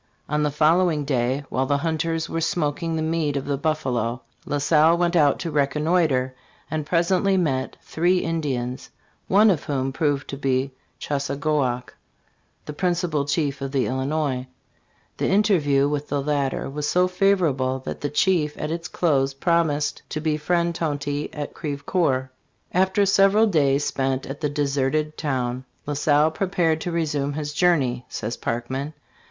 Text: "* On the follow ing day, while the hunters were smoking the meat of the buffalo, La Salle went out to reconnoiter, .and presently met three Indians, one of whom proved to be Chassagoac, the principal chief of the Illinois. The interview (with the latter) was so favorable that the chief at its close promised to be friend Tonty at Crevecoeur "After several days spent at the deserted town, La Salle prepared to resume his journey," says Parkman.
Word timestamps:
"* 0.17 0.29
On 0.33 0.41
the 0.41 0.49
follow 0.49 0.89
ing 0.89 1.05
day, 1.05 1.45
while 1.49 1.67
the 1.67 1.77
hunters 1.77 2.27
were 2.27 2.41
smoking 2.41 2.95
the 2.95 3.03
meat 3.03 3.37
of 3.37 3.45
the 3.45 3.55
buffalo, 3.55 4.23
La 4.47 4.57
Salle 4.57 4.97
went 4.97 5.15
out 5.15 5.37
to 5.37 5.51
reconnoiter, 5.51 6.33
.and 6.71 6.87
presently 6.87 7.37
met 7.37 7.77
three 7.83 8.17
Indians, 8.17 8.89
one 9.27 9.51
of 9.51 9.65
whom 9.65 9.93
proved 9.93 10.27
to 10.29 10.37
be 10.37 10.71
Chassagoac, 10.99 11.93
the 12.65 12.73
principal 12.73 13.25
chief 13.25 13.61
of 13.61 13.71
the 13.71 13.85
Illinois. 13.85 14.47
The 15.17 15.27
interview 15.27 15.87
(with 15.87 16.07
the 16.09 16.19
latter) 16.23 16.67
was 16.67 16.87
so 16.89 17.07
favorable 17.07 17.77
that 17.85 18.01
the 18.01 18.09
chief 18.09 18.57
at 18.57 18.71
its 18.71 18.87
close 18.87 19.35
promised 19.35 20.01
to 20.09 20.19
be 20.19 20.35
friend 20.35 20.73
Tonty 20.73 21.31
at 21.31 21.53
Crevecoeur 21.53 22.31
"After 22.73 23.05
several 23.05 23.45
days 23.45 23.85
spent 23.85 24.25
at 24.25 24.41
the 24.41 24.49
deserted 24.49 25.15
town, 25.15 25.63
La 25.85 25.93
Salle 25.93 26.31
prepared 26.31 26.81
to 26.81 26.91
resume 26.91 27.33
his 27.33 27.53
journey," 27.53 28.03
says 28.09 28.35
Parkman. 28.35 28.95